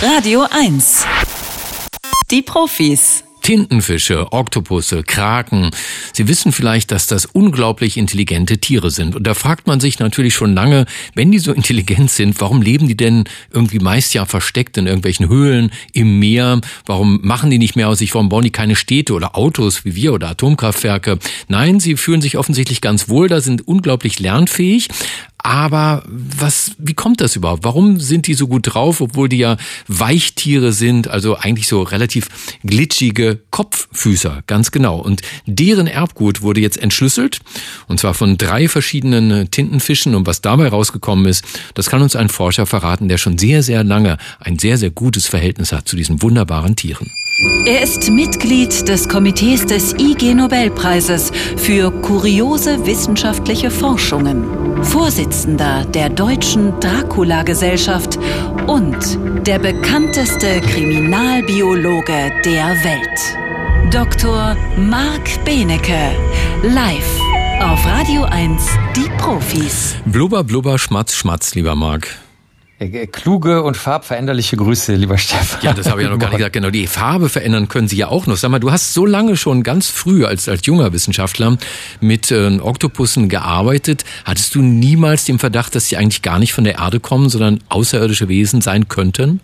[0.00, 1.04] Radio 1.
[2.30, 3.24] Die Profis.
[3.42, 5.70] Tintenfische, Oktopusse, Kraken.
[6.12, 9.16] Sie wissen vielleicht, dass das unglaublich intelligente Tiere sind.
[9.16, 12.86] Und da fragt man sich natürlich schon lange, wenn die so intelligent sind, warum leben
[12.86, 16.60] die denn irgendwie meist ja versteckt in irgendwelchen Höhlen, im Meer?
[16.86, 18.14] Warum machen die nicht mehr aus sich?
[18.14, 21.18] Warum bauen die keine Städte oder Autos wie wir oder Atomkraftwerke?
[21.48, 24.90] Nein, sie fühlen sich offensichtlich ganz wohl, da sind unglaublich lernfähig.
[25.48, 27.64] Aber was, wie kommt das überhaupt?
[27.64, 29.56] Warum sind die so gut drauf, obwohl die ja
[29.86, 32.28] Weichtiere sind, also eigentlich so relativ
[32.64, 34.98] glitschige Kopffüßer, ganz genau.
[34.98, 37.38] Und deren Erbgut wurde jetzt entschlüsselt,
[37.86, 40.14] und zwar von drei verschiedenen Tintenfischen.
[40.14, 43.82] Und was dabei rausgekommen ist, das kann uns ein Forscher verraten, der schon sehr, sehr
[43.84, 47.10] lange ein sehr, sehr gutes Verhältnis hat zu diesen wunderbaren Tieren.
[47.66, 54.44] Er ist Mitglied des Komitees des IG Nobelpreises für kuriose wissenschaftliche Forschungen,
[54.82, 58.18] Vorsitzender der Deutschen Dracula-Gesellschaft
[58.66, 58.96] und
[59.46, 63.92] der bekannteste Kriminalbiologe der Welt.
[63.92, 64.56] Dr.
[64.76, 66.12] Marc Benecke,
[66.62, 67.20] live
[67.60, 69.96] auf Radio 1, die Profis.
[70.06, 72.27] Blubber, blubber, schmatz, schmatz, lieber Marc.
[72.78, 75.60] Äh, kluge und farbveränderliche Grüße, lieber Stefan.
[75.62, 76.52] Ja, das habe ich ja noch gar nicht gesagt.
[76.52, 78.36] Genau, die Farbe verändern können Sie ja auch noch.
[78.36, 81.58] Sag mal, du hast so lange schon ganz früh als, als junger Wissenschaftler
[82.00, 84.04] mit äh, Oktopussen gearbeitet.
[84.24, 87.60] Hattest du niemals den Verdacht, dass sie eigentlich gar nicht von der Erde kommen, sondern
[87.68, 89.40] außerirdische Wesen sein könnten?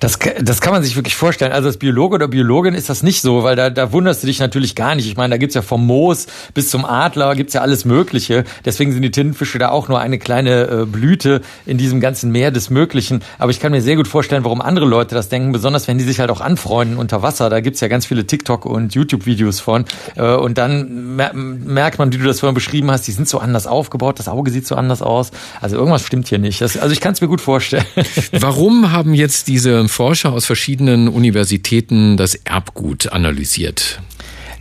[0.00, 1.52] Das, das kann man sich wirklich vorstellen.
[1.52, 4.40] Also als Biologe oder Biologin ist das nicht so, weil da, da wunderst du dich
[4.40, 5.06] natürlich gar nicht.
[5.06, 8.44] Ich meine, da gibt's ja vom Moos bis zum Adler, gibt's ja alles Mögliche.
[8.64, 12.50] Deswegen sind die Tintenfische da auch nur eine kleine äh, Blüte in diesem ganzen Meer
[12.50, 13.22] des Möglichen.
[13.38, 16.04] Aber ich kann mir sehr gut vorstellen, warum andere Leute das denken, besonders wenn die
[16.04, 17.48] sich halt auch anfreunden unter Wasser.
[17.48, 19.84] Da gibt's ja ganz viele TikTok- und YouTube-Videos von.
[20.16, 23.38] Äh, und dann mer merkt man, wie du das vorhin beschrieben hast, die sind so
[23.38, 25.30] anders aufgebaut, das Auge sieht so anders aus.
[25.60, 26.60] Also irgendwas stimmt hier nicht.
[26.60, 27.84] Das, also ich kann es mir gut vorstellen.
[28.32, 34.00] Warum haben jetzt diese Forscher aus verschiedenen Universitäten das Erbgut analysiert.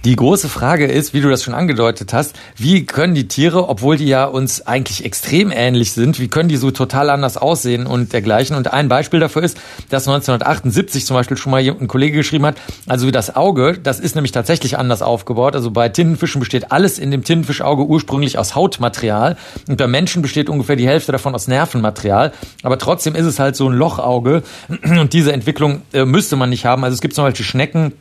[0.06, 3.96] Die große Frage ist, wie du das schon angedeutet hast, wie können die Tiere, obwohl
[3.96, 8.12] die ja uns eigentlich extrem ähnlich sind, wie können die so total anders aussehen und
[8.12, 8.58] dergleichen?
[8.58, 9.58] Und ein Beispiel dafür ist,
[9.90, 14.16] dass 1978 zum Beispiel schon mal ein Kollege geschrieben hat, also das Auge, das ist
[14.16, 15.56] nämlich tatsächlich anders aufgebaut.
[15.56, 19.38] Also bei Tintenfischen besteht alles in dem Tintenfischauge ursprünglich aus Hautmaterial
[19.70, 22.34] und bei Menschen besteht ungefähr die Hälfte davon aus Nervenmaterial.
[22.64, 24.44] Aber trotzdem ist es halt so ein Lochauge
[24.84, 26.84] und diese Entwicklung äh, müsste man nicht haben.
[26.84, 27.94] Also es gibt zum Beispiel Schnecken,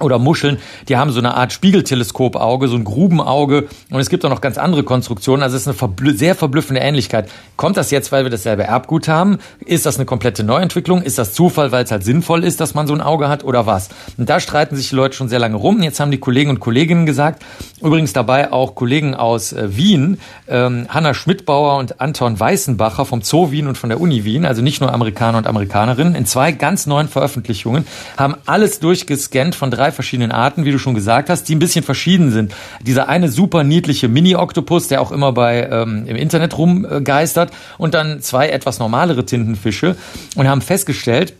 [0.00, 0.58] oder Muscheln,
[0.88, 4.58] die haben so eine Art Spiegelteleskopauge, so ein Grubenauge und es gibt auch noch ganz
[4.58, 5.42] andere Konstruktionen.
[5.42, 7.28] Also es ist eine verblü sehr verblüffende Ähnlichkeit.
[7.56, 9.38] Kommt das jetzt, weil wir dasselbe Erbgut haben?
[9.64, 11.02] Ist das eine komplette Neuentwicklung?
[11.02, 13.66] Ist das Zufall, weil es halt sinnvoll ist, dass man so ein Auge hat oder
[13.66, 13.90] was?
[14.16, 15.82] Und da streiten sich die Leute schon sehr lange rum.
[15.82, 17.42] Jetzt haben die Kollegen und Kolleginnen gesagt,
[17.80, 23.50] übrigens dabei auch Kollegen aus äh, Wien, ähm, Hanna Schmidbauer und Anton Weißenbacher vom Zoo
[23.50, 26.86] Wien und von der Uni Wien, also nicht nur Amerikaner und Amerikanerinnen, in zwei ganz
[26.86, 27.86] neuen Veröffentlichungen,
[28.16, 31.84] haben alles durchgescannt von drei verschiedenen Arten, wie du schon gesagt hast, die ein bisschen
[31.84, 32.54] verschieden sind.
[32.80, 38.20] Dieser eine super niedliche Mini-Oktopus, der auch immer bei ähm, im Internet rumgeistert, und dann
[38.20, 39.96] zwei etwas normalere Tintenfische
[40.36, 41.34] und haben festgestellt,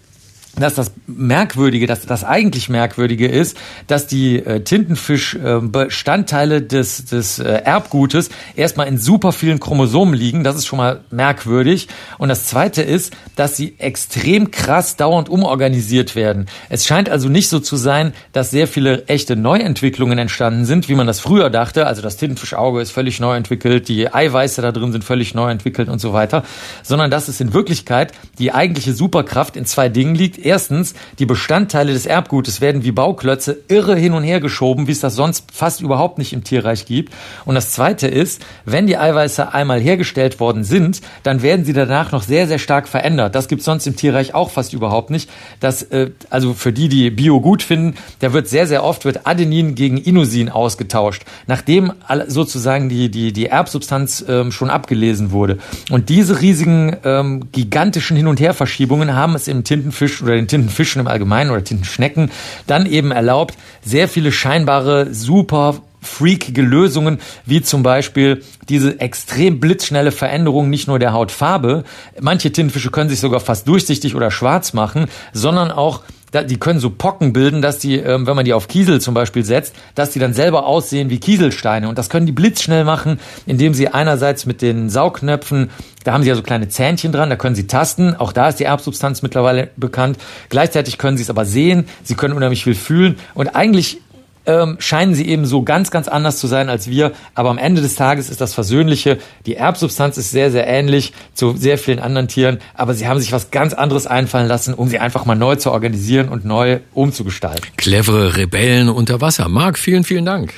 [0.56, 7.38] dass das Merkwürdige, dass das eigentlich Merkwürdige ist, dass die äh, Tintenfisch-Bestandteile äh, des, des
[7.38, 10.44] äh, Erbgutes erstmal in super vielen Chromosomen liegen.
[10.44, 11.88] Das ist schon mal merkwürdig.
[12.18, 16.46] Und das Zweite ist, dass sie extrem krass dauernd umorganisiert werden.
[16.68, 20.94] Es scheint also nicht so zu sein, dass sehr viele echte Neuentwicklungen entstanden sind, wie
[20.94, 21.86] man das früher dachte.
[21.86, 25.88] Also das Tintenfischauge ist völlig neu entwickelt, die Eiweiße da drin sind völlig neu entwickelt
[25.88, 26.44] und so weiter.
[26.82, 31.92] Sondern dass es in Wirklichkeit die eigentliche Superkraft in zwei Dingen liegt Erstens, die Bestandteile
[31.92, 35.80] des Erbgutes werden wie Bauklötze irre hin und her geschoben, wie es das sonst fast
[35.80, 37.12] überhaupt nicht im Tierreich gibt.
[37.44, 42.12] Und das Zweite ist, wenn die Eiweiße einmal hergestellt worden sind, dann werden sie danach
[42.12, 43.34] noch sehr, sehr stark verändert.
[43.34, 45.30] Das gibt es sonst im Tierreich auch fast überhaupt nicht.
[45.60, 49.26] Das, äh, also für die, die Bio gut finden, da wird sehr, sehr oft wird
[49.26, 51.92] Adenin gegen Inusin ausgetauscht, nachdem
[52.26, 55.58] sozusagen die, die, die Erbsubstanz ähm, schon abgelesen wurde.
[55.90, 61.00] Und diese riesigen, ähm, gigantischen Hin- und Herverschiebungen haben es im Tintenfisch oder den Tintenfischen
[61.00, 62.30] im Allgemeinen oder Tintenschnecken
[62.66, 70.12] dann eben erlaubt, sehr viele scheinbare, super freakige Lösungen, wie zum Beispiel diese extrem blitzschnelle
[70.12, 71.84] Veränderung nicht nur der Hautfarbe.
[72.20, 76.02] Manche Tintenfische können sich sogar fast durchsichtig oder schwarz machen, sondern auch
[76.32, 79.44] die können so Pocken bilden, dass die, ähm, wenn man die auf Kiesel zum Beispiel
[79.44, 81.88] setzt, dass die dann selber aussehen wie Kieselsteine.
[81.88, 85.70] Und das können die blitzschnell machen, indem sie einerseits mit den Saugnöpfen,
[86.04, 88.16] da haben sie ja so kleine Zähnchen dran, da können sie tasten.
[88.16, 90.16] Auch da ist die Erbsubstanz mittlerweile bekannt.
[90.48, 93.16] Gleichzeitig können sie es aber sehen, sie können unheimlich viel fühlen.
[93.34, 93.98] Und eigentlich
[94.46, 97.12] ähm, scheinen sie eben so ganz, ganz anders zu sein als wir.
[97.34, 99.18] Aber am Ende des Tages ist das Versöhnliche.
[99.46, 102.58] Die Erbsubstanz ist sehr, sehr ähnlich zu sehr vielen anderen Tieren.
[102.74, 105.70] Aber sie haben sich was ganz anderes einfallen lassen, um sie einfach mal neu zu
[105.70, 107.66] organisieren und neu umzugestalten.
[107.76, 109.48] Clevere Rebellen unter Wasser.
[109.48, 110.52] Marc, vielen, vielen Dank.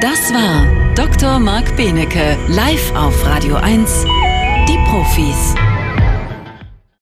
[0.00, 1.38] Das war Dr.
[1.38, 4.04] Marc Benecke live auf Radio 1.
[4.68, 5.69] Die Profis.